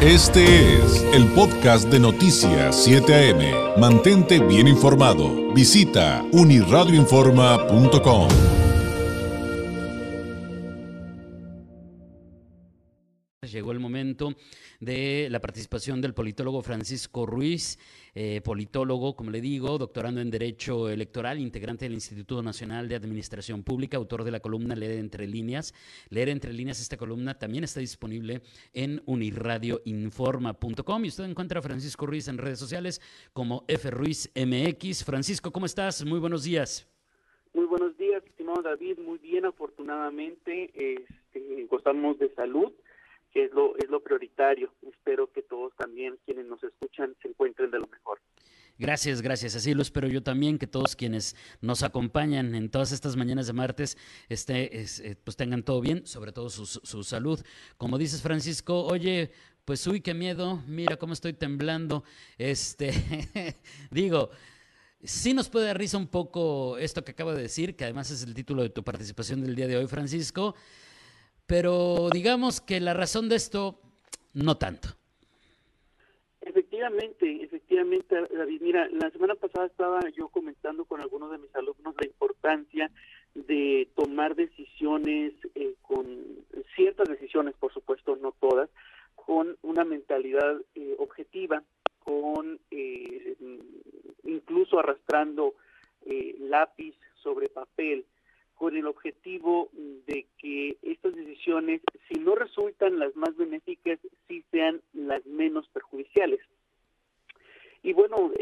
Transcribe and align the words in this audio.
Este 0.00 0.76
es 0.76 1.02
el 1.12 1.26
podcast 1.32 1.88
de 1.88 1.98
Noticias 1.98 2.84
7 2.84 3.32
AM. 3.32 3.80
Mantente 3.80 4.38
bien 4.38 4.68
informado. 4.68 5.52
Visita 5.52 6.24
uniradioinforma.com. 6.30 8.28
Llegó 13.42 13.72
el 13.72 13.80
momento 13.80 14.36
de 14.78 15.26
la 15.30 15.40
participación 15.40 16.00
del 16.00 16.14
politólogo 16.14 16.62
Francisco 16.62 17.26
Ruiz, 17.26 17.80
eh, 18.14 18.40
politólogo, 18.42 19.14
como 19.16 19.30
le 19.30 19.40
digo, 19.40 19.78
doctorando 19.78 20.20
en 20.20 20.30
Derecho 20.30 20.88
Electoral, 20.88 21.38
integrante 21.38 21.84
del 21.84 21.94
Instituto 21.94 22.42
Nacional 22.42 22.88
de 22.88 22.96
Administración 22.96 23.62
Pública, 23.62 23.96
autor 23.96 24.24
de 24.24 24.30
la 24.30 24.40
columna 24.40 24.74
Leer 24.74 24.98
entre 24.98 25.26
líneas. 25.26 25.74
Leer 26.10 26.28
entre 26.28 26.52
líneas, 26.52 26.80
esta 26.80 26.96
columna 26.96 27.38
también 27.38 27.64
está 27.64 27.80
disponible 27.80 28.42
en 28.72 29.02
uniradioinforma.com 29.06 31.04
y 31.04 31.08
usted 31.08 31.24
encuentra 31.24 31.60
a 31.60 31.62
Francisco 31.62 32.06
Ruiz 32.06 32.28
en 32.28 32.38
redes 32.38 32.58
sociales 32.58 33.00
como 33.32 33.64
FRuizMX. 33.68 35.04
Francisco, 35.04 35.50
¿cómo 35.52 35.66
estás? 35.66 36.04
Muy 36.04 36.18
buenos 36.18 36.44
días. 36.44 36.88
Muy 37.54 37.66
buenos 37.66 37.96
días, 37.96 38.22
estimado 38.24 38.62
David. 38.62 38.98
Muy 38.98 39.18
bien, 39.18 39.44
afortunadamente, 39.44 40.70
este, 40.74 41.66
gozamos 41.70 42.18
de 42.18 42.32
salud 42.34 42.72
que 43.32 43.44
es 43.44 43.52
lo, 43.52 43.76
es 43.76 43.88
lo 43.88 44.00
prioritario. 44.00 44.72
Espero 44.82 45.30
que 45.32 45.42
todos 45.42 45.74
también, 45.76 46.18
quienes 46.24 46.46
nos 46.46 46.62
escuchan, 46.62 47.14
se 47.22 47.28
encuentren 47.28 47.70
de 47.70 47.78
lo 47.78 47.86
mejor. 47.86 48.20
Gracias, 48.78 49.22
gracias. 49.22 49.56
Así 49.56 49.74
lo 49.74 49.82
espero 49.82 50.06
yo 50.06 50.22
también, 50.22 50.56
que 50.56 50.68
todos 50.68 50.94
quienes 50.94 51.34
nos 51.60 51.82
acompañan 51.82 52.54
en 52.54 52.70
todas 52.70 52.92
estas 52.92 53.16
mañanas 53.16 53.48
de 53.48 53.52
martes 53.52 53.98
este, 54.28 54.82
eh, 54.82 55.16
pues 55.24 55.36
tengan 55.36 55.64
todo 55.64 55.80
bien, 55.80 56.06
sobre 56.06 56.30
todo 56.30 56.48
su, 56.48 56.64
su 56.64 57.02
salud. 57.02 57.40
Como 57.76 57.98
dices, 57.98 58.22
Francisco, 58.22 58.84
oye, 58.84 59.32
pues 59.64 59.86
uy, 59.86 60.00
qué 60.00 60.14
miedo, 60.14 60.62
mira 60.68 60.96
cómo 60.96 61.12
estoy 61.12 61.32
temblando. 61.32 62.04
Este, 62.38 62.92
digo, 63.90 64.30
sí 65.02 65.34
nos 65.34 65.48
puede 65.48 65.66
dar 65.66 65.78
risa 65.78 65.98
un 65.98 66.06
poco 66.06 66.78
esto 66.78 67.04
que 67.04 67.12
acabo 67.12 67.34
de 67.34 67.42
decir, 67.42 67.76
que 67.76 67.84
además 67.84 68.10
es 68.10 68.22
el 68.22 68.32
título 68.32 68.62
de 68.62 68.70
tu 68.70 68.82
participación 68.82 69.42
del 69.42 69.54
día 69.54 69.66
de 69.66 69.76
hoy, 69.76 69.86
Francisco. 69.86 70.54
Pero 71.48 72.10
digamos 72.12 72.60
que 72.60 72.78
la 72.78 72.92
razón 72.92 73.30
de 73.30 73.36
esto, 73.36 73.80
no 74.34 74.58
tanto. 74.58 74.90
Efectivamente, 76.42 77.42
efectivamente, 77.42 78.14
David. 78.36 78.60
Mira, 78.60 78.86
la 78.90 79.10
semana 79.10 79.34
pasada 79.34 79.66
estaba 79.66 80.00
yo 80.10 80.28
comentando 80.28 80.84
con 80.84 81.00
algunos 81.00 81.30
de 81.30 81.38
mis 81.38 81.54
alumnos 81.56 81.94
la 81.98 82.06
importancia 82.06 82.90
de 83.34 83.88
tomar 83.96 84.34
decisiones, 84.34 85.32
eh, 85.54 85.74
con 85.80 86.06
ciertas 86.76 87.08
decisiones, 87.08 87.54
por 87.58 87.72
supuesto, 87.72 88.16
no 88.16 88.32
todas, 88.32 88.68
con 89.14 89.56
una 89.62 89.84
mentalidad 89.84 90.60
eh, 90.74 90.96
objetiva, 90.98 91.62
con 92.04 92.60
eh, 92.70 93.36
incluso 94.24 94.78
arrastrando 94.78 95.54
lápiz 96.40 96.94
sobre 97.22 97.48
papel, 97.48 98.06
con 98.54 98.76
el 98.76 98.86
objetivo 98.86 99.70
de 100.06 100.26
que 100.38 100.76
decisiones, 101.38 101.80
si 102.08 102.18
no 102.18 102.34
resultan 102.34 102.98
las 102.98 103.14
más 103.16 103.36
benéficas, 103.36 103.98
sí 104.26 104.44
sean 104.50 104.80
las 104.92 105.24
menos 105.26 105.68
perjudiciales. 105.68 106.40
Y 107.82 107.92
bueno, 107.92 108.32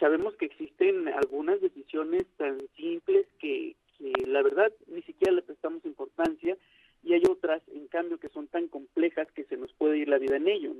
sabemos 0.00 0.34
que 0.34 0.46
existen 0.46 1.08
algunas 1.08 1.60
decisiones 1.60 2.26
tan 2.36 2.58
simples 2.76 3.26
que, 3.38 3.76
la 4.26 4.42
verdad 4.42 4.72
ni 4.88 5.00
siquiera 5.02 5.32
le 5.32 5.42
prestamos 5.42 5.84
importancia 5.84 6.56
y 7.04 7.14
hay 7.14 7.22
otras, 7.30 7.62
en 7.68 7.86
cambio, 7.86 8.18
que 8.18 8.28
son 8.30 8.48
tan 8.48 8.66
complejas 8.66 9.30
que 9.32 9.44
se 9.44 9.56
nos 9.56 9.72
puede 9.74 9.98
ir 9.98 10.08
la 10.08 10.18
vida 10.18 10.36
en 10.36 10.48
ello. 10.48 10.72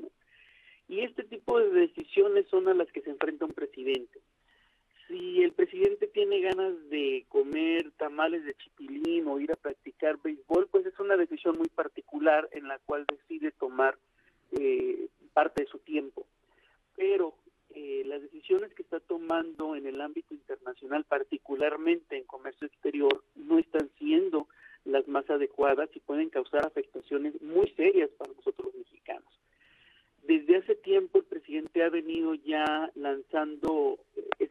Y 0.88 1.00
este 1.00 1.22
tipo 1.22 1.60
de 1.60 1.70
decisiones 1.70 2.46
son 2.48 2.66
a 2.68 2.74
las 2.74 2.90
que 2.90 3.00
se 3.00 3.10
enfrenta 3.10 3.44
un 3.44 3.52
presidente 3.52 4.18
si 5.12 5.42
el 5.42 5.52
presidente 5.52 6.06
tiene 6.06 6.40
ganas 6.40 6.72
de 6.88 7.26
comer 7.28 7.90
tamales 7.98 8.44
de 8.46 8.54
chipilín 8.54 9.28
o 9.28 9.38
ir 9.38 9.52
a 9.52 9.56
practicar 9.56 10.16
béisbol, 10.22 10.68
pues 10.68 10.86
es 10.86 10.98
una 10.98 11.18
decisión 11.18 11.58
muy 11.58 11.68
particular 11.68 12.48
en 12.52 12.66
la 12.66 12.78
cual 12.78 13.04
decide 13.06 13.50
tomar 13.50 13.98
eh, 14.52 15.08
parte 15.34 15.64
de 15.64 15.68
su 15.68 15.78
tiempo. 15.80 16.24
Pero 16.96 17.34
eh, 17.74 18.04
las 18.06 18.22
decisiones 18.22 18.72
que 18.72 18.82
está 18.82 19.00
tomando 19.00 19.76
en 19.76 19.86
el 19.86 20.00
ámbito 20.00 20.32
internacional, 20.32 21.04
particularmente 21.04 22.16
en 22.16 22.24
comercio 22.24 22.66
exterior, 22.66 23.22
no 23.34 23.58
están 23.58 23.90
siendo 23.98 24.48
las 24.86 25.06
más 25.08 25.28
adecuadas 25.28 25.90
y 25.94 26.00
pueden 26.00 26.30
causar 26.30 26.66
afectaciones 26.66 27.40
muy 27.42 27.68
serias 27.72 28.08
para 28.16 28.32
nosotros 28.32 28.74
mexicanos. 28.74 29.41
Desde 30.22 30.56
hace 30.56 30.74
tiempo 30.76 31.18
el 31.18 31.24
presidente 31.24 31.82
ha 31.82 31.88
venido 31.88 32.34
ya 32.34 32.90
lanzando 32.94 33.98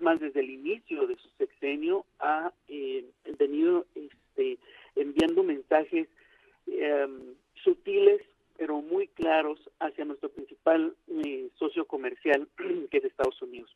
más 0.01 0.19
desde 0.19 0.41
el 0.41 0.49
inicio 0.49 1.07
de 1.07 1.15
su 1.15 1.29
sexenio 1.37 2.05
ha 2.19 2.51
eh, 2.67 3.05
venido 3.37 3.85
este, 3.95 4.57
enviando 4.95 5.43
mensajes 5.43 6.07
em, 6.67 7.35
sutiles 7.63 8.21
pero 8.57 8.81
muy 8.81 9.07
claros 9.07 9.59
hacia 9.79 10.05
nuestro 10.05 10.29
principal 10.29 10.95
eh, 11.07 11.49
socio 11.57 11.85
comercial 11.85 12.47
que 12.91 12.97
es 12.97 13.05
Estados 13.05 13.41
Unidos. 13.41 13.75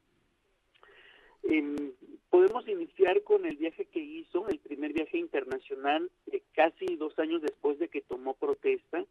Em, 1.44 1.92
podemos 2.30 2.68
iniciar 2.68 3.22
con 3.24 3.46
el 3.46 3.56
viaje 3.58 3.86
que 3.86 4.00
hizo, 4.00 4.48
el 4.48 4.60
primer 4.60 4.94
viaje 4.94 5.18
internacional, 5.18 6.10
eh, 6.32 6.42
casi 6.54 6.98
dos 6.98 7.18
años 7.20 7.42
después 7.42 7.80
de 7.80 7.88
que 7.88 8.02
tomó 8.02 8.34
protesta. 8.34 9.04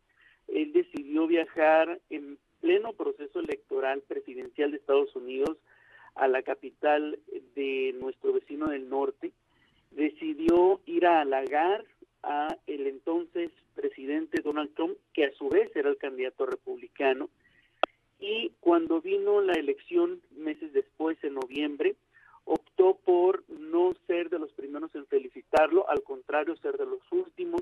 Él 0.49 0.73
decidió 0.73 1.27
viajar 1.27 2.01
en 2.11 2.39
pleno 2.65 2.95
proceso 2.95 3.41
electoral 3.41 4.01
presidencial 4.09 4.71
de 4.71 4.79
Estados 4.79 5.15
Unidos 5.15 5.59
a 6.15 6.29
la 6.29 6.43
capital 6.43 7.19
de 7.55 7.95
nuestro 8.01 8.33
vecino 8.33 8.69
del 8.69 8.89
norte, 8.89 9.33
decidió 9.91 10.81
ir 10.87 11.07
a 11.07 11.21
halagar 11.21 11.85
a 12.23 12.57
el 12.67 12.87
entonces 12.87 13.51
presidente 13.75 14.41
Donald 14.41 14.73
Trump, 14.75 14.97
que 15.13 15.27
a 15.27 15.33
su 15.35 15.51
vez 15.51 15.77
era 15.77 15.91
el 15.91 15.99
candidato 15.99 16.47
republicano, 16.47 17.29
y 18.19 18.51
cuando 18.61 19.03
vino 19.03 19.43
la 19.43 19.53
elección 19.53 20.23
meses 20.35 20.73
después, 20.73 21.23
en 21.23 21.35
noviembre, 21.35 21.97
optó 22.47 22.97
por 23.05 23.45
no 23.51 23.93
ser 24.07 24.31
de 24.31 24.39
los 24.39 24.51
primeros 24.53 24.95
en 24.95 25.05
felicitarlo, 25.05 25.87
al 25.91 26.03
contrario, 26.03 26.57
ser 26.57 26.79
de 26.79 26.87
los 26.87 27.01
últimos, 27.11 27.61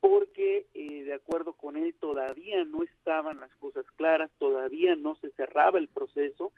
porque 0.00 0.66
eh, 0.74 1.04
de 1.04 1.14
acuerdo 1.14 1.54
con 1.54 1.76
él 1.76 1.94
todavía 1.98 2.64
no 2.64 2.82
estaban 2.82 3.40
las 3.40 3.54
cosas 3.56 3.84
claras, 3.96 4.30
todavía 4.38 4.94
no 4.96 5.16
se 5.16 5.30
cerraba 5.30 5.78
el 5.78 5.88
proceso 5.88 6.52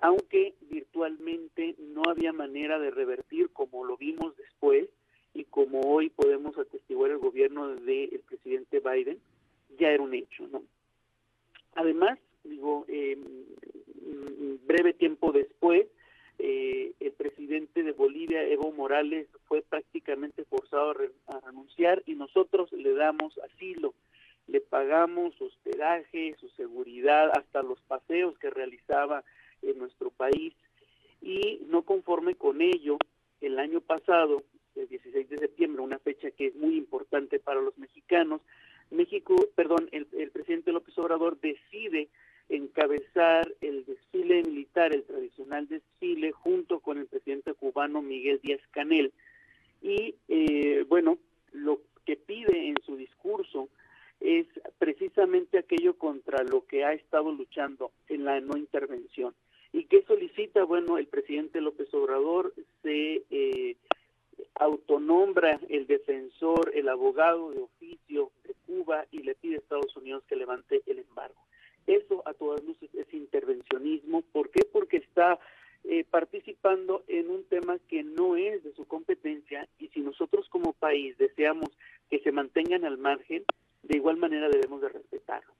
aunque 0.00 0.54
virtualmente 0.62 1.74
no 1.78 2.02
había 2.08 2.32
manera 2.32 2.78
de 2.78 2.90
revertir 2.90 3.50
como 3.50 3.84
lo 3.84 3.96
vimos 3.96 4.36
después 4.36 4.88
y 5.34 5.44
como 5.44 5.80
hoy 5.80 6.10
podemos 6.10 6.56
atestiguar 6.58 7.10
el 7.10 7.18
gobierno 7.18 7.68
del 7.68 8.20
presidente 8.26 8.80
Biden, 8.80 9.20
ya 9.78 9.90
era 9.90 10.02
un 10.02 10.14
hecho, 10.14 10.48
¿no? 10.48 10.62
Además, 11.74 12.18
digo, 12.42 12.84
eh, 12.88 13.16
breve 14.64 14.92
tiempo 14.94 15.30
después, 15.32 15.86
eh, 16.42 16.92
el 17.00 17.12
presidente 17.12 17.82
de 17.82 17.92
Bolivia, 17.92 18.42
Evo 18.42 18.72
Morales, 18.72 19.28
fue 19.46 19.60
prácticamente 19.60 20.44
forzado 20.44 20.94
a, 21.26 21.40
renunciar 21.40 22.02
y 22.06 22.14
nosotros 22.14 22.72
le 22.72 22.94
damos 22.94 23.38
asilo, 23.38 23.92
le 24.46 24.62
pagamos 24.62 25.38
hospedaje, 25.40 26.34
su 26.40 26.48
seguridad, 26.50 27.30
hasta 27.36 27.62
los 27.62 27.78
paseos 27.82 28.38
que 28.38 28.48
realizaba 28.48 29.22
en 29.60 29.78
nuestro 29.78 30.10
país. 30.10 30.54
Y 31.20 31.60
no 31.68 31.82
conforme 31.82 32.34
con 32.36 32.62
ello, 32.62 32.96
el 33.42 33.58
año 33.58 33.82
pasado, 33.82 34.42
el 34.76 34.88
16 34.88 35.28
de 35.28 35.38
septiembre, 35.38 35.82
una 35.82 35.98
fecha 35.98 36.30
que 36.30 36.46
es 36.46 36.54
muy 36.54 36.78
importante 36.78 37.38
para 37.38 37.60
los 37.60 37.76
mexicanos, 37.76 38.40
México, 38.90 39.36
perdón, 39.54 39.88
el, 39.92 40.08
el 40.18 40.30
presidente 40.30 40.72
López 40.72 40.96
Obrador 40.98 41.38
decide 41.38 42.08
encabezar 42.50 43.54
el 43.60 43.84
desfile 43.86 44.42
militar, 44.42 44.94
el 44.94 45.04
tradicional 45.04 45.68
desfile, 45.68 46.32
junto 46.32 46.80
con 46.80 46.98
el 46.98 47.06
presidente 47.06 47.54
cubano 47.54 48.02
Miguel 48.20 48.40
Díaz 48.42 48.60
Canel. 48.70 49.12
Y 49.80 50.14
eh, 50.28 50.84
bueno, 50.88 51.18
lo 51.52 51.80
que 52.04 52.16
pide 52.16 52.68
en 52.68 52.76
su 52.84 52.96
discurso 52.96 53.70
es 54.20 54.46
precisamente 54.78 55.56
aquello 55.56 55.96
contra 55.96 56.44
lo 56.44 56.66
que 56.66 56.84
ha 56.84 56.92
estado 56.92 57.32
luchando 57.32 57.90
en 58.08 58.26
la 58.26 58.40
no 58.40 58.58
intervención. 58.58 59.34
¿Y 59.72 59.84
qué 59.84 60.02
solicita? 60.02 60.64
Bueno, 60.64 60.98
el 60.98 61.06
presidente 61.06 61.62
López 61.62 61.92
Obrador 61.94 62.52
se 62.82 63.22
eh, 63.30 63.76
autonombra 64.56 65.58
el 65.70 65.86
defensor, 65.86 66.72
el 66.74 66.90
abogado 66.90 67.52
de 67.52 67.62
oficio 67.62 68.32
de 68.46 68.54
Cuba 68.66 69.06
y 69.10 69.22
le 69.22 69.34
pide 69.34 69.54
a 69.54 69.58
Estados 69.58 69.96
Unidos 69.96 70.24
que 70.28 70.36
levante 70.36 70.82
el 70.86 70.98
embargo. 70.98 71.40
Eso 71.86 72.22
a 72.26 72.34
todas 72.34 72.62
luces 72.64 72.94
es 72.94 73.14
intervencionismo. 73.14 74.20
¿Por 74.32 74.50
qué? 74.50 74.66
Porque 74.70 74.98
está 74.98 75.38
eh, 75.84 76.04
participando 76.04 77.02
en 77.08 77.30
un 77.30 77.44
tema 77.44 77.78
que 77.88 78.02
no 78.02 78.36
es 78.36 78.62
de 78.62 78.72
su 78.74 78.86
competencia 78.86 79.66
y 79.78 79.88
si 79.88 80.00
nosotros 80.00 80.48
como 80.48 80.72
país 80.72 81.16
deseamos 81.18 81.70
que 82.10 82.20
se 82.20 82.32
mantengan 82.32 82.84
al 82.84 82.98
margen, 82.98 83.44
de 83.82 83.96
igual 83.96 84.16
manera 84.16 84.48
debemos 84.48 84.80
de 84.80 84.88
respetarlo. 84.88 85.52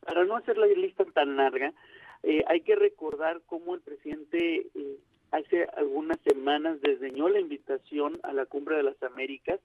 para 0.00 0.24
no 0.24 0.36
hacer 0.36 0.58
la 0.58 0.66
lista 0.66 1.04
tan 1.04 1.36
larga, 1.36 1.72
eh, 2.24 2.44
hay 2.48 2.60
que 2.62 2.74
recordar 2.74 3.40
cómo 3.46 3.74
el 3.74 3.80
presidente 3.80 4.66
eh, 4.74 4.98
hace 5.30 5.64
algunas 5.76 6.18
semanas 6.20 6.80
desdeñó 6.80 7.28
la 7.28 7.40
invitación 7.40 8.18
a 8.22 8.32
la 8.32 8.46
Cumbre 8.46 8.76
de 8.76 8.82
las 8.82 9.00
Américas, 9.02 9.60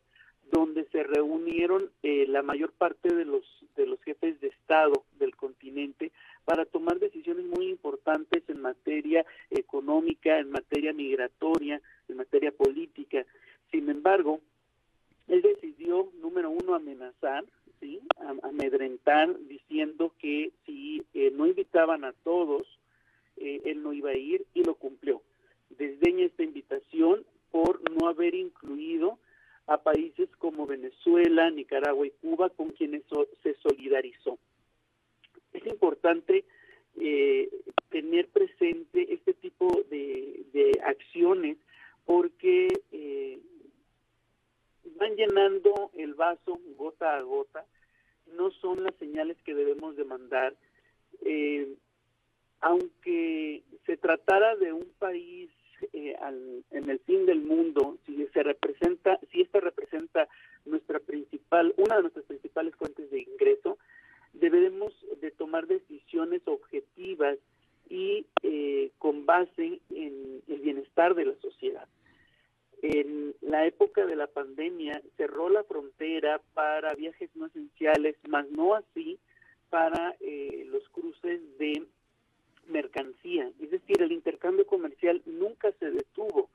donde 0.52 0.86
se 0.92 1.04
reunieron 1.04 1.90
eh, 2.04 2.26
la 2.28 2.42
mayor 2.42 2.72
parte 2.72 3.14
de 3.14 3.26
los 3.26 3.44
de 3.76 3.86
los 3.86 4.02
jefes 4.02 4.40
de 4.42 4.48
Estado 4.48 5.04
del 5.20 5.36
continente 5.36 6.12
para 6.46 6.66
tomar 6.66 7.00
decisiones 7.00 7.46
muy 7.46 7.68
importantes 7.70 8.44
en 8.48 8.62
materia 8.62 9.26
económica, 9.52 10.40
en 10.40 10.52
materia 10.52 10.94
migratoria, 10.94 11.82
en 12.10 12.18
materia 12.18 12.52
política. 12.52 13.26
Sin 13.72 13.90
embargo, 13.90 14.42
él 15.28 15.42
decidió, 15.42 16.10
número 16.22 16.50
uno, 16.50 16.74
amenazar, 16.74 17.46
¿sí? 17.80 18.00
amedrentar, 18.44 19.38
diciendo 19.48 20.14
que 20.20 20.52
si 20.66 21.04
eh, 21.14 21.32
no 21.32 21.46
invitaban 21.46 22.04
a 22.04 22.14
todos, 22.14 22.64
eh, 23.38 23.62
él 23.66 23.84
no 23.84 23.94
iba 23.94 24.12
a 24.12 24.18
ir 24.18 24.46
y 24.54 24.64
lo 24.64 24.76
cumplió. 24.76 25.22
Desdeña 25.70 26.26
esta 26.26 26.44
invitación 26.44 27.26
por 27.52 27.82
no 27.92 28.08
haber 28.08 28.36
incluido 28.36 29.20
a 29.68 29.78
países 29.78 30.30
como 30.38 30.66
Venezuela, 30.66 31.50
Nicaragua 31.52 32.08
y 32.08 32.12
Cuba, 32.12 32.50
con 32.50 32.70
quienes 32.70 33.04
se 33.44 33.54
solidarizó. 33.56 34.40
Es 35.54 35.66
importante 35.68 36.46
eh, 37.00 37.50
tener 37.90 38.28
presente 38.30 39.14
este 39.14 39.34
tipo 39.34 39.84
de, 39.90 40.36
acciones 40.84 41.58
porque 42.06 42.68
eh, 42.92 43.40
van 44.96 45.16
llenando 45.16 45.92
el 45.98 46.14
vaso 46.14 46.60
gota 46.78 47.18
a 47.18 47.22
gota, 47.22 47.66
no 48.36 48.52
son 48.52 48.84
las 48.84 48.96
señales 48.96 49.38
que 49.44 49.54
debemos 49.54 49.96
de 49.98 50.06
mandar. 50.06 50.56
Eh, 51.22 51.76
aunque 52.62 53.64
se 53.86 53.98
tratara 53.98 54.56
de 54.56 54.74
un 54.74 54.88
país 54.98 55.50
eh, 56.22 56.62
en 56.72 56.90
el 56.90 57.00
fin 57.00 57.26
del 57.26 57.42
mundo, 57.42 57.98
si 58.06 58.26
se 58.34 58.44
representa, 58.44 59.20
si 59.32 59.42
esta 59.42 59.60
representa 59.60 60.28
nuestra 60.66 61.00
principal, 61.00 61.74
una 61.78 61.96
de 61.96 62.02
nuestras 62.04 62.26
principales 62.26 62.76
fuentes 62.76 63.10
de 63.12 63.22
ingreso, 63.22 63.78
debemos 64.34 64.94
de 65.22 65.32
tomar 65.32 65.68
decisiones 65.68 66.42
objetivas 66.46 67.38
y 67.90 68.26
eh, 68.44 68.92
con 68.98 69.26
base 69.26 69.80
en 69.90 70.42
el 70.48 70.60
bienestar 70.60 71.16
de 71.16 71.26
la 71.26 71.36
sociedad. 71.42 71.88
En 72.82 73.34
la 73.42 73.66
época 73.66 74.06
de 74.06 74.16
la 74.16 74.28
pandemia 74.28 75.02
cerró 75.16 75.50
la 75.50 75.64
frontera 75.64 76.42
para 76.54 76.94
viajes 76.94 77.30
no 77.36 77.48
esenciales, 77.48 78.16
más 78.28 78.50
no 78.52 78.76
así 78.76 79.18
para 79.70 80.16
eh, 80.20 80.66
los 80.70 80.88
cruces 80.90 81.42
de 81.58 81.84
mercancía. 82.70 83.52
Es 83.62 83.72
decir, 83.72 84.02
el 84.02 84.12
intercambio 84.12 84.66
comercial 84.66 85.22
nunca 85.26 85.72
se 85.80 85.92
detuvo 85.92 86.50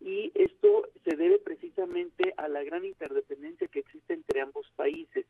y 0.00 0.30
esto 0.34 0.88
se 1.04 1.16
debe 1.16 1.38
precisamente 1.38 2.34
a 2.36 2.48
la 2.48 2.62
gran 2.62 2.84
interdependencia 2.84 3.68
que 3.68 3.80
existe 3.80 4.14
entre 4.14 4.40
ambos 4.40 4.70
países. 4.76 5.26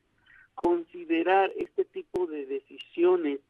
Considerar 0.55 1.53
este 1.57 1.85
tipo 1.85 2.27
de 2.27 2.47
decisiones 2.47 3.41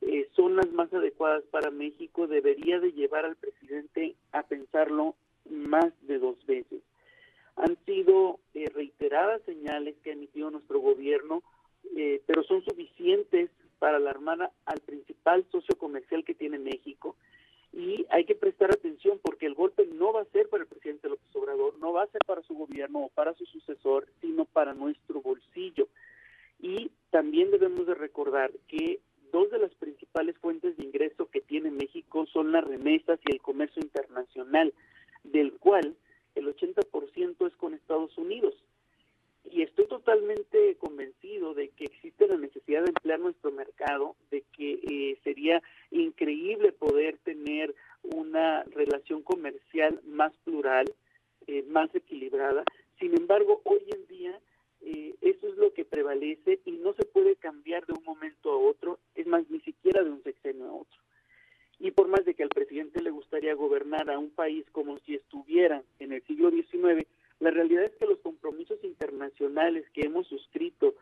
eh, 0.00 0.28
son 0.34 0.56
las 0.56 0.70
más 0.72 0.92
adecuadas 0.92 1.44
para 1.50 1.70
México 1.70 2.26
debería 2.26 2.78
de 2.78 2.92
llevar 2.92 3.24
al 3.24 3.36
presidente 3.36 4.14
a 4.32 4.42
pensarlo 4.42 5.14
más 5.50 5.92
de 6.02 6.18
dos 6.18 6.44
veces. 6.46 6.82
Han 7.56 7.76
sido 7.84 8.40
eh, 8.54 8.68
reiteradas 8.74 9.42
señales 9.42 9.94
que 10.02 10.10
ha 10.10 10.14
emitido 10.14 10.50
nuestro 10.50 10.80
gobierno, 10.80 11.42
eh, 11.96 12.20
pero 12.26 12.42
son 12.42 12.64
suficientes 12.64 13.50
para 13.78 13.96
alarmar 13.96 14.50
al 14.64 14.80
principal 14.80 15.44
socio 15.50 15.76
comercial 15.76 16.24
que 16.24 16.34
tiene 16.34 16.58
México. 16.58 17.16
Y 17.72 18.06
hay 18.10 18.24
que 18.24 18.36
prestar 18.36 18.70
atención 18.70 19.18
porque 19.22 19.46
el 19.46 19.54
golpe 19.54 19.86
no 19.86 20.12
va 20.12 20.22
a 20.22 20.26
ser 20.26 20.48
para 20.48 20.62
el 20.62 20.68
presidente 20.68 21.08
López 21.08 21.34
Obrador, 21.34 21.76
no 21.78 21.92
va 21.92 22.04
a 22.04 22.08
ser 22.08 22.20
para 22.24 22.42
su 22.42 22.54
gobierno 22.54 23.00
o 23.00 23.08
para 23.08 23.34
su 23.34 23.44
sucesor, 23.46 24.06
sino 24.20 24.44
para 24.44 24.74
nuestro 24.74 25.20
bolsillo. 25.20 25.88
Y 26.60 26.90
también 27.10 27.50
debemos 27.50 27.86
de 27.86 27.94
recordar 27.94 28.52
que 28.68 29.00
dos 29.32 29.50
de 29.50 29.58
las 29.58 29.74
principales 29.74 30.38
fuentes 30.38 30.76
de 30.76 30.84
ingreso 30.84 31.26
que 31.26 31.40
tiene 31.40 31.72
México 31.72 32.26
son 32.26 32.52
las 32.52 32.62
remesas 32.62 33.18
y 33.26 33.32
el 33.32 33.42
comercio 33.42 33.82
internacional 33.82 34.72
del 35.24 35.52
cual 35.54 35.96
el 36.36 36.46
80% 36.46 37.46
es 37.46 37.56
con 37.56 37.74
Estados 37.74 38.16
Unidos. 38.16 38.54
Y 39.50 39.62
estoy 39.62 39.86
totalmente 39.86 40.76
convencido 40.76 41.54
de 41.54 41.68
que 41.70 41.84
existe 41.84 42.26
la 42.26 42.36
necesidad 42.36 42.82
de 42.82 42.90
emplear 42.90 43.20
nuestro 43.20 43.52
mercado, 43.52 44.16
de 44.30 44.42
que 44.56 44.80
eh, 44.82 45.18
sería 45.22 45.62
increíble 45.90 46.72
poder 46.72 47.18
tener 47.18 47.74
una 48.02 48.64
relación 48.64 49.22
comercial 49.22 50.00
más 50.06 50.32
plural, 50.44 50.92
eh, 51.46 51.62
más 51.68 51.94
equilibrada. 51.94 52.64
Sin 52.98 53.14
embargo, 53.14 53.60
hoy 53.64 53.84
en 53.88 54.06
día 54.06 54.40
eh, 54.80 55.14
eso 55.20 55.48
es 55.48 55.56
lo 55.56 55.72
que 55.72 55.84
prevalece 55.84 56.60
y 56.64 56.72
no 56.72 56.94
se 56.94 57.04
puede 57.04 57.36
cambiar 57.36 57.86
de 57.86 57.92
un 57.92 58.04
momento 58.04 58.50
a 58.50 58.56
otro, 58.56 58.98
es 59.14 59.26
más, 59.26 59.48
ni 59.50 59.60
siquiera 59.60 60.02
de 60.02 60.10
un 60.10 60.22
sexenio 60.22 60.66
a 60.66 60.72
otro 60.72 61.04
y 61.78 61.90
por 61.90 62.08
más 62.08 62.24
de 62.24 62.34
que 62.34 62.42
al 62.42 62.48
presidente 62.48 63.02
le 63.02 63.10
gustaría 63.10 63.54
gobernar 63.54 64.10
a 64.10 64.18
un 64.18 64.30
país 64.30 64.64
como 64.72 64.98
si 65.00 65.16
estuviera 65.16 65.82
en 65.98 66.12
el 66.12 66.22
siglo 66.22 66.50
XIX, 66.50 67.06
la 67.40 67.50
realidad 67.50 67.84
es 67.84 67.94
que 67.96 68.06
los 68.06 68.18
compromisos 68.20 68.82
que 69.92 70.02
hemos 70.02 70.26
suscrito 70.26 70.94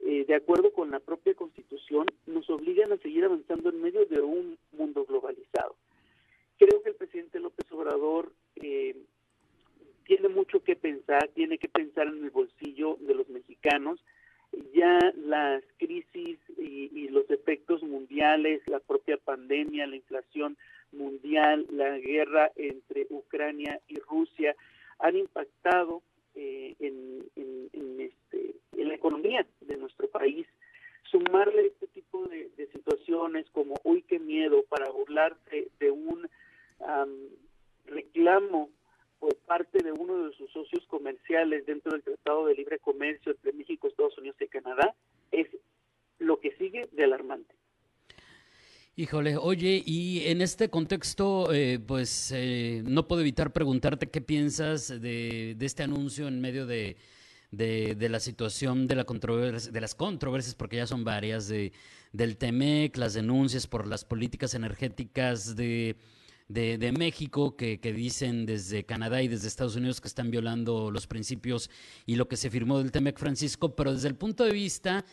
eh, 0.00 0.24
de 0.26 0.34
acuerdo 0.34 0.72
con 0.72 0.90
la 0.90 1.00
propia 1.00 1.34
constitución 1.34 2.06
nos 2.26 2.48
obligan 2.50 2.92
a 2.92 2.98
seguir 2.98 3.24
avanzando 3.24 3.70
en 3.70 3.82
medio 3.82 4.06
de 4.06 4.20
un 4.20 4.56
mundo 4.72 5.04
globalizado. 5.04 5.76
Creo 6.58 6.82
que 6.82 6.90
el 6.90 6.96
presidente 6.96 7.40
López 7.40 7.70
Obrador 7.72 8.32
eh, 8.56 8.96
tiene 10.04 10.28
mucho 10.28 10.62
que 10.62 10.76
pensar, 10.76 11.28
tiene 11.34 11.58
que 11.58 11.68
pensar 11.68 12.06
en 12.06 12.24
el 12.24 12.30
bolsillo 12.30 12.96
de 13.00 13.14
los 13.14 13.28
mexicanos, 13.28 14.00
ya 14.74 14.98
las 15.16 15.62
crisis 15.76 16.38
y, 16.56 17.08
los 17.08 17.30
efectos 17.30 17.82
mundiales, 17.82 18.62
la 18.66 18.80
propia 18.80 19.16
pandemia, 19.16 19.86
la 19.86 19.96
inflación 19.96 20.56
mundial, 20.92 21.66
la 21.70 21.98
guerra 21.98 22.52
entre 22.56 23.06
Ucrania 23.10 23.80
y 23.88 23.98
Rusia 24.00 24.54
han 24.98 25.16
impactado 25.16 26.02
eh, 26.40 26.76
en, 26.78 28.00
este, 28.00 28.54
en 28.76 28.88
la 28.88 28.94
economía 28.94 29.44
de 29.60 29.76
nuestro 29.76 30.08
país. 30.08 30.46
Sumarle 31.10 31.66
este 31.66 31.88
tipo 31.88 32.26
de, 32.26 32.50
situaciones 32.72 33.50
como, 33.50 33.74
uy, 33.82 34.02
qué 34.02 34.18
miedo, 34.20 34.62
para 34.68 34.90
burlarse 34.90 35.68
de 35.80 35.90
un 35.90 36.28
reclamo 37.86 38.70
por 39.18 39.34
parte 39.36 39.82
de 39.82 39.90
uno 39.90 40.28
de 40.28 40.36
sus 40.36 40.50
socios 40.52 40.86
comerciales 40.86 41.66
dentro 41.66 41.90
del 41.92 42.02
Tratado 42.02 42.46
de 42.46 42.54
Libre 42.54 42.78
Comercio 42.78 43.32
entre 43.32 43.52
México, 43.52 43.88
Estados 43.88 44.16
Unidos 44.18 44.36
y 44.40 44.46
Canadá, 44.46 44.94
es 45.32 45.48
lo 46.18 46.38
que 46.38 46.52
sigue 46.52 46.88
de 46.92 47.04
alarmante. 47.04 47.54
Híjole, 48.98 49.36
oye, 49.36 49.80
y 49.86 50.26
en 50.26 50.42
este 50.42 50.70
contexto, 50.70 51.52
eh, 51.52 51.78
pues 51.78 52.32
eh, 52.34 52.82
no 52.84 53.06
puedo 53.06 53.20
evitar 53.20 53.52
preguntarte 53.52 54.10
qué 54.10 54.20
piensas 54.20 54.88
de, 54.88 55.56
este 55.60 55.84
anuncio 55.84 56.26
en 56.26 56.40
medio 56.40 56.66
de, 56.66 56.96
de, 57.52 58.08
la 58.08 58.18
situación 58.18 58.88
de, 58.88 58.96
la 58.96 59.04
controversia, 59.04 59.70
de 59.70 59.80
las 59.80 59.94
controversias, 59.94 60.56
porque 60.56 60.78
ya 60.78 60.88
son 60.88 61.04
varias, 61.04 61.46
de, 61.46 61.72
del 62.12 62.36
TEMEC, 62.38 62.96
las 62.96 63.14
denuncias 63.14 63.68
por 63.68 63.86
las 63.86 64.04
políticas 64.04 64.54
energéticas 64.54 65.54
de 65.54 65.94
de, 66.48 66.92
México 66.92 67.56
que, 67.56 67.78
que, 67.78 67.92
dicen 67.92 68.46
desde 68.46 68.84
Canadá 68.84 69.22
y 69.22 69.28
desde 69.28 69.48
Estados 69.48 69.76
Unidos 69.76 70.00
que 70.00 70.08
están 70.08 70.30
violando 70.30 70.90
los 70.90 71.06
principios 71.06 71.70
y 72.06 72.16
lo 72.16 72.26
que 72.26 72.36
se 72.36 72.50
firmó 72.50 72.78
del 72.78 72.90
TEMEC 72.90 73.18
Francisco, 73.18 73.76
pero 73.76 73.92
desde 73.92 74.08
el 74.08 74.16
punto 74.16 74.44
de 74.44 74.52
vista 74.52 75.04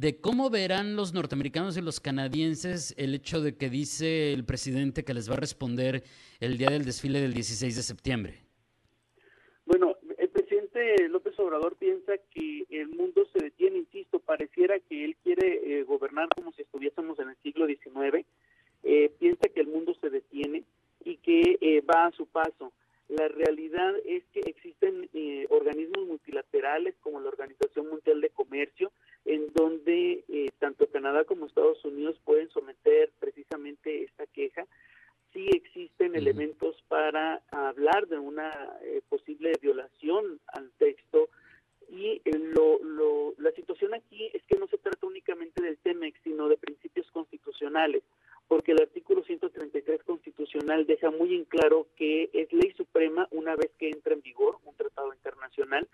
de 0.00 0.20
cómo 0.20 0.50
verán 0.50 0.96
los 0.96 1.12
norteamericanos 1.12 1.76
y 1.76 1.82
los 1.82 2.00
canadienses 2.00 2.94
el 2.96 3.14
hecho 3.14 3.40
de 3.40 3.56
que 3.56 3.68
dice 3.68 4.32
el 4.32 4.44
presidente 4.44 5.04
que 5.04 5.14
les 5.14 5.28
va 5.28 5.34
a 5.34 5.40
responder 5.40 6.02
el 6.40 6.56
día 6.56 6.70
del 6.70 6.84
desfile 6.84 7.20
del 7.20 7.34
16 7.34 7.76
de 7.76 7.82
septiembre. 7.82 8.34
Bueno, 9.66 9.96
el 10.18 10.28
presidente 10.30 11.08
López 11.08 11.38
Obrador 11.38 11.76
piensa 11.76 12.12
que 12.34 12.64
el 12.70 12.88
mundo 12.88 13.26
se 13.32 13.44
detiene, 13.44 13.78
insisto, 13.78 14.18
pareciera 14.18 14.80
que 14.80 15.04
él 15.04 15.16
quiere 15.22 15.80
eh, 15.80 15.82
gobernar 15.84 16.28
como 16.34 16.52
si 16.52 16.62
estuviésemos 16.62 17.18
en 17.18 17.28
el 17.28 17.36
siglo 17.42 17.66
XIX 17.66 18.26
eh, 18.82 19.10
piensa 19.18 19.48
que 19.48 19.60
el 19.60 19.66
mundo 19.66 19.94
se 20.00 20.08
detiene 20.10 20.64
y 21.04 21.16
que 21.18 21.58
eh, 21.60 21.82
va 21.82 22.06
a 22.06 22.12
su 22.12 22.26
paso. 22.26 22.72
La 23.08 23.28
realidad 23.28 23.94
es 24.04 24.22
que 24.32 24.40
existen 24.40 25.08
eh, 25.12 25.46
organismos 25.50 26.06
multilaterales 26.06 26.94
como 27.00 27.20
la 27.20 27.28
Organización 27.28 27.88
Mundial 27.88 28.20
de 28.20 28.30
Comercio, 28.30 28.92
en 29.24 29.52
donde 29.52 30.24
tanto 30.58 30.86
Canadá 30.86 31.24
como 31.24 31.46
Estados 31.46 31.84
Unidos 31.84 32.18
pueden 32.24 32.48
someter 32.50 33.10
precisamente 33.18 34.04
esta 34.04 34.26
queja. 34.26 34.66
Sí 35.32 35.48
elementos 36.14 36.76
para 36.88 37.42
hablar 37.50 38.06
de 38.08 38.18
una 38.18 38.50
posible 39.08 39.52
violación 39.60 40.40
al 40.48 40.70
texto. 40.78 41.28
Y 41.88 42.20
lo, 42.54 42.78
lo, 42.84 43.34
la 43.38 43.50
situación 43.52 43.94
aquí 43.94 44.30
es 44.32 44.42
que 44.44 44.58
no 44.58 44.68
se 44.68 44.78
trata 44.78 45.06
únicamente 45.06 45.62
del 45.62 45.76
TEMEX, 45.78 46.20
sino 46.22 46.48
de 46.48 46.56
principios 46.56 46.80
internacionales, 47.60 48.02
porque 48.48 48.72
el 48.72 48.80
artículo 48.80 49.22
133 49.22 50.02
constitucional 50.04 50.86
deja 50.86 51.10
muy 51.10 51.34
en 51.34 51.44
claro 51.44 51.86
que 51.96 52.30
es 52.32 52.52
ley 52.52 52.72
suprema 52.76 53.28
una 53.30 53.54
vez 53.54 53.70
que 53.78 53.90
entra 53.90 54.14
en 54.14 54.22
vigor 54.22 54.58
un 54.64 54.74
tratado 54.74 55.12
internacional, 55.12 55.86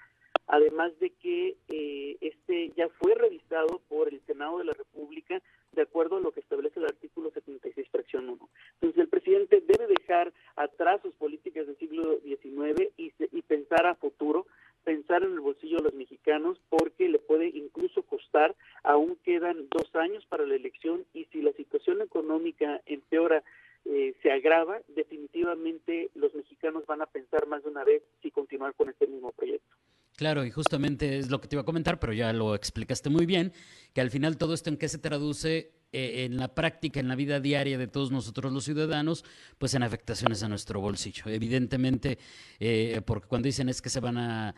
además 0.47 0.99
de 1.01 1.11
que 1.11 1.57
eh, 1.69 2.17
este 2.21 2.73
ya 2.77 2.89
fue 3.01 3.15
revisado 3.15 3.81
por 3.89 4.09
el 4.09 4.21
Senado 4.27 4.59
de 4.59 4.65
la 4.65 4.73
República 4.73 5.43
de 5.73 5.83
acuerdo 5.83 6.17
a 6.17 6.21
lo 6.21 6.33
que 6.33 6.41
establece 6.41 6.79
el 6.81 6.87
artículo 6.87 7.31
76, 7.31 7.89
fracción 7.91 8.31
1. 8.31 8.49
Entonces, 8.75 8.99
el 8.99 9.09
presidente 9.09 9.63
debe 9.67 9.87
dejar 9.87 10.33
atrás 10.55 11.03
sus 11.03 11.13
políticas 11.15 11.67
del 11.67 11.77
siglo 11.77 12.19
XIX 12.21 12.91
y, 12.97 13.13
y 13.19 13.43
pensar 13.43 13.87
a 13.87 13.95
futuro, 13.97 14.47
pensar 14.87 15.25
en 15.25 15.33
el 15.33 15.41
bolsillo 15.41 15.79
de 15.79 15.83
los 15.83 15.95
mexicanos, 15.95 16.61
porque 16.69 17.09
le 17.09 17.19
puede 17.19 17.49
incluso 17.49 18.03
costar, 18.05 18.55
aún 18.85 19.19
quedan 19.25 19.69
dos 19.69 19.93
años 19.97 20.25
para 20.27 20.47
la 20.47 20.55
elección, 20.55 21.05
y 21.13 21.25
si 21.27 21.43
la 21.43 21.53
situación 21.55 22.01
económica 22.03 22.81
empeora, 22.87 23.43
eh, 23.85 24.15
se 24.23 24.31
agrava, 24.47 24.81
definitivamente 24.95 26.11
los 26.15 26.35
mexicanos 26.35 26.87
van 26.87 27.03
a 27.03 27.07
pensar 27.07 27.47
más 27.47 27.65
de 27.65 27.71
una 27.71 27.85
vez 27.85 28.03
si 28.23 28.31
continuar 28.31 28.75
con 28.75 28.89
este 28.89 29.07
mismo 29.07 29.33
proyecto. 29.33 29.77
Claro, 30.17 30.45
y 30.45 30.51
justamente 30.51 31.19
es 31.19 31.31
lo 31.31 31.41
que 31.41 31.49
te 31.49 31.57
iba 31.57 31.63
a 31.63 31.67
comentar, 31.67 31.99
pero 31.99 32.13
ya 32.13 32.33
lo 32.33 32.55
explicaste 32.55 33.11
muy 33.11 33.27
bien, 33.27 33.53
que 33.93 34.01
al 34.01 34.11
final 34.11 34.39
todo 34.39 34.55
esto 34.55 34.71
en 34.71 34.79
qué 34.79 34.89
se 34.89 34.99
traduce 34.99 35.73
eh, 35.93 36.25
en 36.25 36.39
la 36.39 36.55
práctica, 36.55 37.01
en 37.01 37.09
la 37.09 37.17
vida 37.17 37.41
diaria 37.41 37.77
de 37.77 37.87
todos 37.87 38.11
nosotros 38.13 38.53
los 38.53 38.65
ciudadanos, 38.65 39.25
pues 39.59 39.75
en 39.75 39.83
afectaciones 39.83 40.43
a 40.43 40.49
nuestro 40.49 40.81
bolsillo. 40.81 41.25
Evidentemente, 41.27 42.19
eh, 42.61 43.03
porque 43.05 43.29
cuando 43.29 43.47
dicen 43.47 43.69
es 43.69 43.83
que 43.83 43.91
se 43.91 44.01
van 44.01 44.17
a 44.17 44.55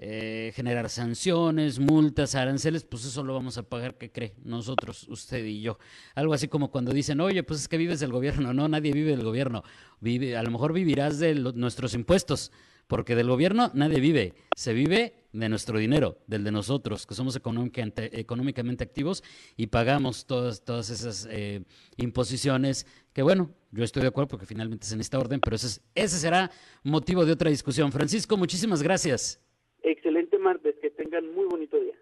eh, 0.00 0.52
generar 0.54 0.88
sanciones, 0.88 1.80
multas, 1.80 2.36
aranceles, 2.36 2.84
pues 2.84 3.04
eso 3.04 3.24
lo 3.24 3.34
vamos 3.34 3.58
a 3.58 3.64
pagar, 3.64 3.98
¿qué 3.98 4.12
cree? 4.12 4.34
Nosotros, 4.44 5.08
usted 5.08 5.44
y 5.44 5.60
yo. 5.60 5.78
Algo 6.14 6.34
así 6.34 6.46
como 6.46 6.70
cuando 6.70 6.92
dicen, 6.92 7.20
oye, 7.20 7.42
pues 7.42 7.60
es 7.60 7.68
que 7.68 7.76
vives 7.76 7.98
del 7.98 8.12
gobierno. 8.12 8.54
No, 8.54 8.68
nadie 8.68 8.92
vive 8.92 9.10
del 9.10 9.24
gobierno. 9.24 9.64
Vive, 10.00 10.36
a 10.36 10.42
lo 10.44 10.52
mejor 10.52 10.72
vivirás 10.72 11.18
de 11.18 11.34
nuestros 11.34 11.94
impuestos 11.94 12.52
porque 12.86 13.14
del 13.14 13.28
gobierno 13.28 13.70
nadie 13.74 14.00
vive, 14.00 14.34
se 14.56 14.72
vive 14.72 15.26
de 15.32 15.48
nuestro 15.48 15.78
dinero, 15.78 16.18
del 16.26 16.42
de 16.42 16.50
nosotros, 16.50 17.06
que 17.06 17.14
somos 17.14 17.36
económicamente 17.36 18.84
activos 18.84 19.22
y 19.56 19.66
pagamos 19.66 20.26
todas, 20.26 20.64
todas 20.64 20.90
esas 20.90 21.28
eh, 21.30 21.64
imposiciones, 21.96 22.86
que 23.12 23.22
bueno, 23.22 23.50
yo 23.72 23.84
estoy 23.84 24.02
de 24.02 24.08
acuerdo 24.08 24.28
porque 24.28 24.46
finalmente 24.46 24.86
es 24.86 24.92
en 24.92 25.00
esta 25.00 25.18
orden, 25.18 25.40
pero 25.40 25.56
ese, 25.56 25.82
ese 25.94 26.18
será 26.18 26.50
motivo 26.82 27.26
de 27.26 27.32
otra 27.32 27.50
discusión. 27.50 27.92
Francisco, 27.92 28.36
muchísimas 28.36 28.82
gracias. 28.82 29.40
Excelente 29.82 30.38
martes, 30.38 30.74
que 30.80 30.90
tengan 30.90 31.32
muy 31.32 31.46
bonito 31.46 31.78
día. 31.78 31.94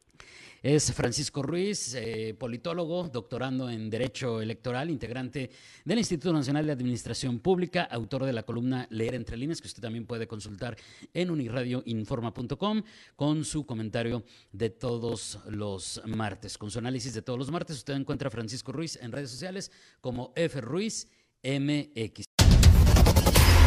Es 0.63 0.93
Francisco 0.93 1.43
Ruiz, 1.43 1.95
eh, 1.95 2.35
politólogo, 2.37 3.09
doctorando 3.09 3.71
en 3.71 3.89
Derecho 3.91 4.41
Electoral, 4.41 4.91
integrante 4.91 5.51
del 5.85 5.99
Instituto 5.99 6.33
Nacional 6.33 6.67
de 6.67 6.73
Administración 6.73 7.39
Pública, 7.39 7.85
autor 7.85 8.25
de 8.25 8.33
la 8.33 8.43
columna 8.43 8.87
Leer 8.91 9.15
entre 9.15 9.37
líneas, 9.37 9.61
que 9.61 9.69
usted 9.69 9.83
también 9.83 10.07
puede 10.07 10.27
consultar 10.27 10.77
en 11.15 11.31
unirradioinforma.com, 11.31 12.83
con 13.15 13.45
su 13.45 13.65
comentario 13.67 14.25
de 14.51 14.71
todos 14.71 15.39
los 15.49 16.03
martes. 16.07 16.59
Con 16.59 16.71
su 16.71 16.79
análisis 16.79 17.15
de 17.15 17.23
todos 17.23 17.39
los 17.39 17.51
martes, 17.51 17.77
usted 17.77 17.95
encuentra 17.95 18.29
a 18.29 18.33
Francisco 18.33 18.73
Ruiz 18.73 18.97
en 18.97 19.13
redes 19.13 19.31
sociales 19.31 19.71
como 20.01 20.33
F. 20.35 20.61
Ruiz 20.63 21.09
MX. 21.45 22.26